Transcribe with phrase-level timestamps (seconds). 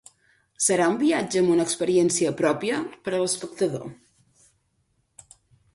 [0.67, 3.87] Serà un viatge amb una experiència pròpia per a l'espectador.